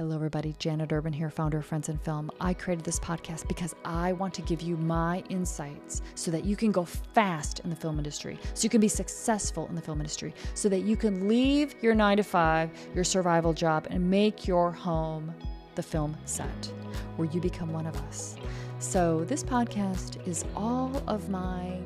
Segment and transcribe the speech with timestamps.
[0.00, 0.54] Hello, everybody.
[0.58, 2.30] Janet Urban here, founder of Friends in Film.
[2.40, 6.56] I created this podcast because I want to give you my insights so that you
[6.56, 10.00] can go fast in the film industry, so you can be successful in the film
[10.00, 14.48] industry, so that you can leave your nine to five, your survival job, and make
[14.48, 15.34] your home
[15.74, 16.72] the film set
[17.16, 18.36] where you become one of us.
[18.78, 21.78] So, this podcast is all of my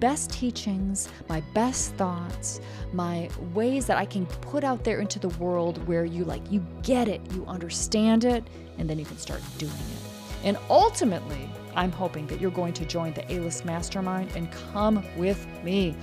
[0.00, 2.60] best teachings, my best thoughts,
[2.92, 6.64] my ways that I can put out there into the world where you like, you
[6.82, 8.44] get it, you understand it,
[8.78, 10.44] and then you can start doing it.
[10.44, 15.04] And ultimately, I'm hoping that you're going to join the A List Mastermind and come
[15.16, 15.94] with me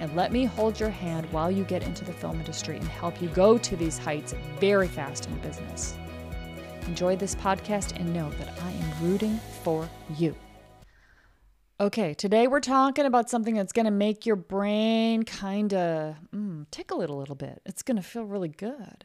[0.00, 3.20] and let me hold your hand while you get into the film industry and help
[3.20, 5.96] you go to these heights very fast in business.
[6.86, 10.34] Enjoy this podcast and know that I am rooting for you.
[11.80, 16.66] Okay, today we're talking about something that's going to make your brain kind of mm,
[16.72, 17.62] tickle it a little bit.
[17.64, 19.04] It's going to feel really good.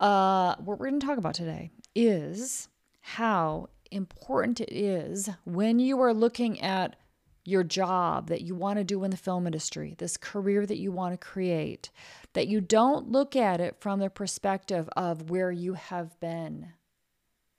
[0.00, 2.68] Uh, what we're going to talk about today is
[3.02, 6.96] how important it is when you are looking at
[7.44, 10.90] your job that you want to do in the film industry, this career that you
[10.90, 11.90] want to create,
[12.32, 16.72] that you don't look at it from the perspective of where you have been.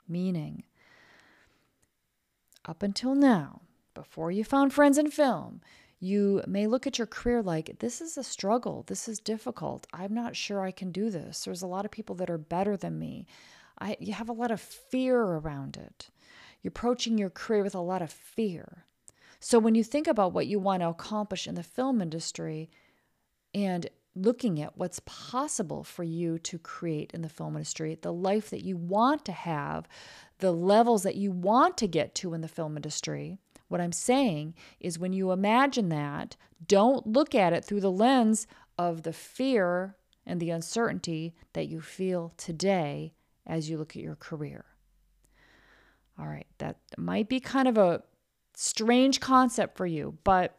[0.06, 0.64] Meaning,
[2.66, 3.62] up until now,
[3.94, 5.62] before you found friends in film,
[6.00, 8.84] you may look at your career like this is a struggle.
[8.88, 9.88] This is difficult.
[9.94, 11.46] I'm not sure I can do this.
[11.46, 13.26] There's a lot of people that are better than me.
[13.80, 16.10] I, you have a lot of fear around it.
[16.62, 18.86] You're approaching your career with a lot of fear.
[19.40, 22.70] So when you think about what you want to accomplish in the film industry
[23.54, 28.50] and looking at what's possible for you to create in the film industry, the life
[28.50, 29.88] that you want to have,
[30.40, 33.40] the levels that you want to get to in the film industry,
[33.74, 38.46] what I'm saying is when you imagine that, don't look at it through the lens
[38.78, 39.96] of the fear
[40.28, 43.16] and the uncertainty that you feel today
[43.48, 44.64] as you look at your career.
[46.20, 48.04] All right, that might be kind of a
[48.54, 50.56] strange concept for you, but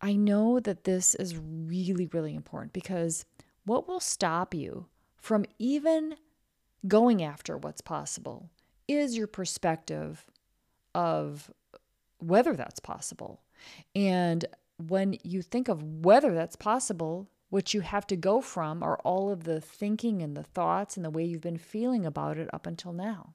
[0.00, 3.26] I know that this is really, really important because
[3.66, 4.86] what will stop you
[5.18, 6.16] from even
[6.88, 8.48] going after what's possible
[8.88, 10.24] is your perspective
[10.94, 11.50] of
[12.18, 13.40] whether that's possible.
[13.94, 14.44] And
[14.76, 19.30] when you think of whether that's possible, what you have to go from are all
[19.30, 22.66] of the thinking and the thoughts and the way you've been feeling about it up
[22.66, 23.34] until now.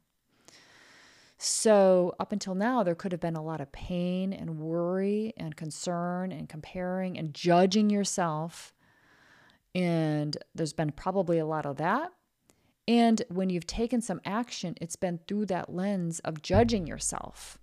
[1.37, 5.55] So, up until now, there could have been a lot of pain and worry and
[5.55, 8.73] concern and comparing and judging yourself.
[9.75, 12.13] And there's been probably a lot of that.
[12.87, 17.57] And when you've taken some action, it's been through that lens of judging yourself,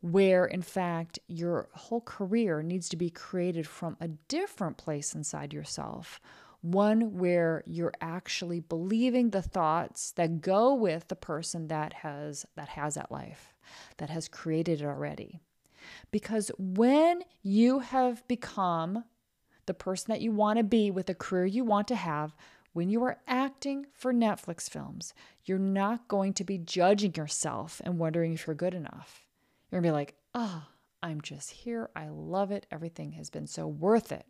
[0.00, 5.52] where in fact your whole career needs to be created from a different place inside
[5.52, 6.20] yourself.
[6.62, 12.70] One where you're actually believing the thoughts that go with the person that has that
[12.70, 13.54] has that life,
[13.98, 15.40] that has created it already.
[16.10, 19.04] Because when you have become
[19.66, 22.34] the person that you want to be with the career you want to have,
[22.72, 25.12] when you are acting for Netflix films,
[25.44, 29.26] you're not going to be judging yourself and wondering if you're good enough.
[29.70, 30.64] You're going to be like, oh,
[31.02, 31.90] I'm just here.
[31.96, 32.66] I love it.
[32.70, 34.26] Everything has been so worth it.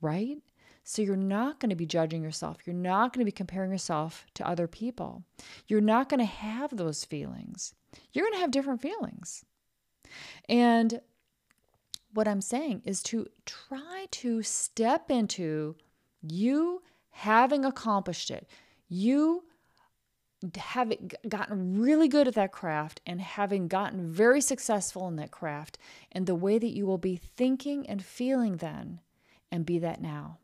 [0.00, 0.38] Right?
[0.84, 2.58] So you're not going to be judging yourself.
[2.64, 5.24] You're not going to be comparing yourself to other people.
[5.66, 7.74] You're not going to have those feelings.
[8.12, 9.44] You're going to have different feelings.
[10.48, 11.00] And
[12.14, 15.74] what I'm saying is to try to step into
[16.22, 16.82] you
[17.16, 18.46] having accomplished it,
[18.90, 19.42] you
[20.58, 25.78] having gotten really good at that craft and having gotten very successful in that craft,
[26.12, 29.00] and the way that you will be thinking and feeling then,
[29.50, 30.36] and be that now.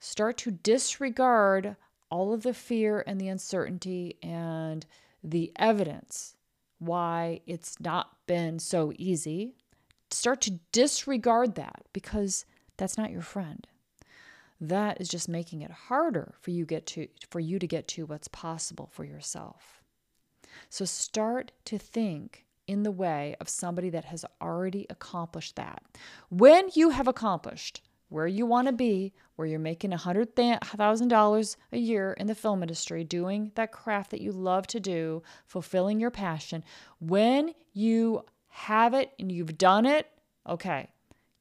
[0.00, 1.76] Start to disregard
[2.10, 4.86] all of the fear and the uncertainty and
[5.22, 6.34] the evidence
[6.78, 9.52] why it's not been so easy.
[10.10, 12.46] Start to disregard that because
[12.78, 13.66] that's not your friend
[14.60, 18.06] that is just making it harder for you get to for you to get to
[18.06, 19.82] what's possible for yourself.
[20.68, 25.82] So start to think in the way of somebody that has already accomplished that.
[26.28, 27.80] When you have accomplished
[28.10, 33.04] where you want to be, where you're making $100,000 a year in the film industry,
[33.04, 36.64] doing that craft that you love to do, fulfilling your passion,
[37.00, 40.06] when you have it and you've done it,
[40.48, 40.88] okay,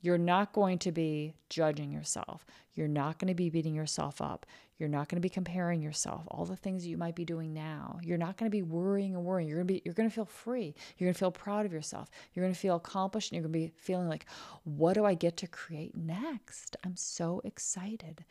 [0.01, 2.45] you're not going to be judging yourself.
[2.73, 4.45] You're not going to be beating yourself up.
[4.77, 6.23] You're not going to be comparing yourself.
[6.27, 7.99] All the things you might be doing now.
[8.03, 9.49] You're not going to be worrying and worrying.
[9.49, 10.75] You're going to be you're going to feel free.
[10.97, 12.09] You're going to feel proud of yourself.
[12.33, 14.27] You're going to feel accomplished and you're going to be feeling like,
[14.63, 16.77] "What do I get to create next?
[16.83, 18.23] I'm so excited."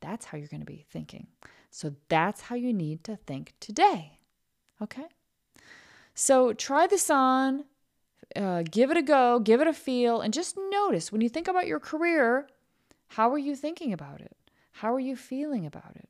[0.00, 1.26] That's how you're going to be thinking.
[1.70, 4.18] So that's how you need to think today.
[4.82, 5.06] Okay?
[6.14, 7.64] So try this on,
[8.36, 11.48] uh, give it a go, give it a feel, and just notice when you think
[11.48, 12.48] about your career,
[13.08, 14.36] how are you thinking about it?
[14.72, 16.08] How are you feeling about it?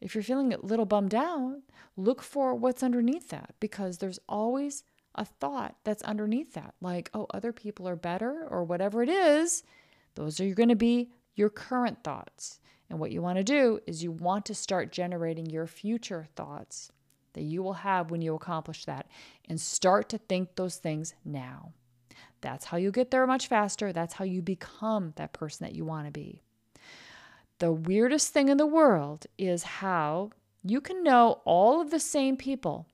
[0.00, 1.56] If you're feeling a little bummed out,
[1.96, 4.84] look for what's underneath that because there's always
[5.14, 9.64] a thought that's underneath that, like, oh, other people are better or whatever it is.
[10.14, 12.60] Those are going to be your current thoughts.
[12.90, 16.92] And what you want to do is you want to start generating your future thoughts
[17.34, 19.06] that you will have when you accomplish that
[19.48, 21.72] and start to think those things now.
[22.40, 23.92] That's how you get there much faster.
[23.92, 26.42] That's how you become that person that you want to be.
[27.58, 30.30] The weirdest thing in the world is how
[30.62, 32.86] you can know all of the same people,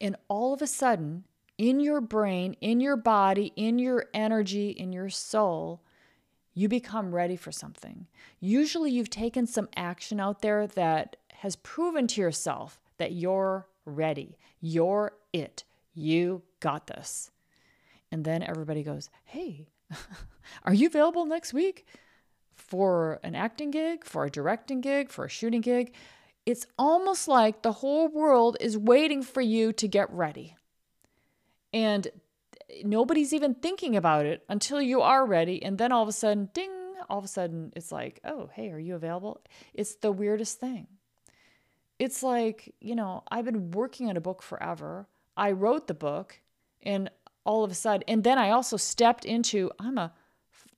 [0.00, 1.24] and all of a sudden,
[1.56, 5.82] in your brain, in your body, in your energy, in your soul,
[6.52, 8.06] you become ready for something.
[8.40, 14.38] Usually, you've taken some action out there that has proven to yourself that you're ready.
[14.60, 15.64] You're it.
[15.94, 17.30] You got this.
[18.12, 19.68] And then everybody goes, Hey,
[20.64, 21.86] are you available next week
[22.54, 25.94] for an acting gig, for a directing gig, for a shooting gig?
[26.44, 30.56] It's almost like the whole world is waiting for you to get ready.
[31.72, 32.06] And
[32.84, 35.62] nobody's even thinking about it until you are ready.
[35.62, 36.70] And then all of a sudden, ding,
[37.08, 39.40] all of a sudden it's like, oh, hey, are you available?
[39.72, 40.86] It's the weirdest thing
[42.00, 45.06] it's like, you know, I've been working on a book forever.
[45.36, 46.40] I wrote the book
[46.82, 47.10] and
[47.44, 50.14] all of a sudden, and then I also stepped into, I'm a,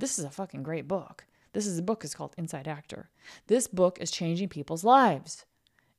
[0.00, 1.24] this is a fucking great book.
[1.52, 3.08] This is a book is called Inside Actor.
[3.46, 5.44] This book is changing people's lives.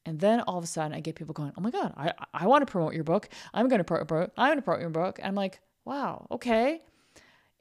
[0.05, 2.47] And then all of a sudden I get people going, oh my God, I, I
[2.47, 3.29] want to promote your book.
[3.53, 5.21] I'm going to promote, I'm going to promote your book.
[5.23, 6.81] I'm like, wow, okay.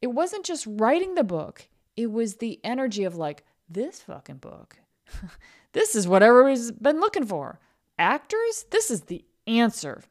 [0.00, 1.68] It wasn't just writing the book.
[1.96, 4.78] It was the energy of like, this fucking book
[5.72, 7.58] This is what everybody's been looking for.
[7.98, 10.02] Actors, this is the answer.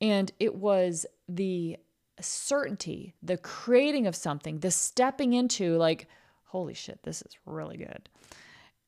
[0.00, 1.78] And it was the
[2.20, 6.08] certainty, the creating of something, the stepping into like,
[6.44, 8.08] holy shit, this is really good.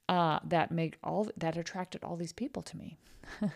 [0.08, 2.96] Uh, that made all that attracted all these people to me.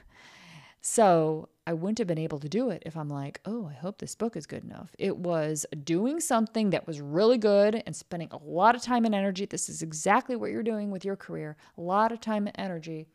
[0.81, 3.99] so I wouldn't have been able to do it if I'm like, oh, I hope
[3.99, 4.91] this book is good enough.
[4.99, 9.15] It was doing something that was really good and spending a lot of time and
[9.15, 9.45] energy.
[9.47, 13.07] This is exactly what you're doing with your career a lot of time and energy,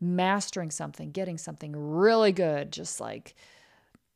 [0.00, 3.34] mastering something, getting something really good, just like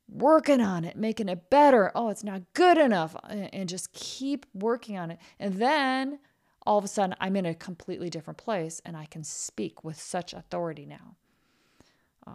[0.09, 1.91] working on it, making it better.
[1.97, 3.17] Oh, it's not good enough.
[3.29, 5.19] And just keep working on it.
[5.41, 6.21] And then
[6.65, 10.01] all of a sudden, I'm in a completely different place and I can speak with
[10.01, 11.17] such authority now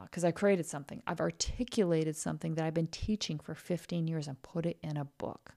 [0.04, 1.02] because uh, I created something.
[1.08, 5.06] I've articulated something that I've been teaching for 15 years and put it in a
[5.06, 5.54] book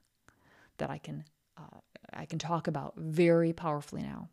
[0.77, 1.25] that I can
[1.57, 1.79] uh,
[2.13, 4.29] I can talk about very powerfully now.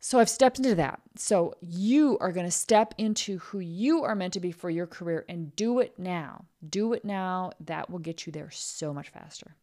[0.00, 1.00] So I've stepped into that.
[1.16, 4.86] So you are going to step into who you are meant to be for your
[4.86, 6.44] career and do it now.
[6.68, 7.52] Do it now.
[7.60, 9.56] That will get you there so much faster.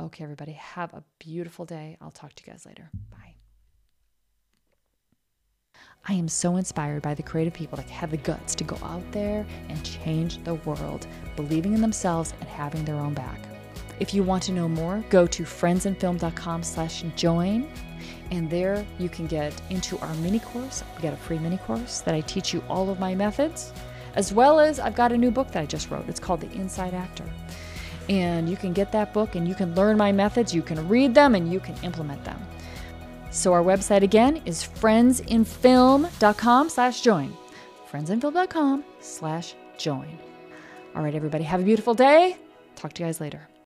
[0.00, 1.96] Okay, everybody, have a beautiful day.
[2.00, 2.90] I'll talk to you guys later.
[3.10, 3.34] Bye.
[6.04, 9.04] I am so inspired by the creative people that have the guts to go out
[9.12, 11.06] there and change the world,
[11.36, 13.38] believing in themselves and having their own back.
[14.00, 17.68] If you want to know more, go to friendsinfilm.com slash join.
[18.32, 20.82] And there you can get into our mini course.
[20.96, 23.72] We got a free mini course that I teach you all of my methods,
[24.16, 26.08] as well as I've got a new book that I just wrote.
[26.08, 27.24] It's called The Inside Actor.
[28.08, 31.14] And you can get that book and you can learn my methods, you can read
[31.14, 32.41] them, and you can implement them.
[33.32, 37.36] So our website again is friendsinfilm.com slash join.
[37.90, 40.18] friendsinfilm.com slash join.
[40.94, 42.36] All right, everybody, have a beautiful day.
[42.76, 43.48] Talk to you guys later.